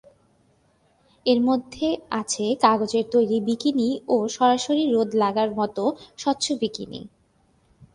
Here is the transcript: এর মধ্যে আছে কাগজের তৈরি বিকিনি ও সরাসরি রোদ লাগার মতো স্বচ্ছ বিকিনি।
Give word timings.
এর 1.25 1.39
মধ্যে 1.41 1.87
আছে 2.11 2.45
কাগজের 2.63 3.05
তৈরি 3.11 3.37
বিকিনি 3.47 3.89
ও 4.07 4.15
সরাসরি 4.29 4.83
রোদ 4.87 5.09
লাগার 5.21 5.49
মতো 5.59 5.83
স্বচ্ছ 6.17 6.45
বিকিনি। 6.61 7.01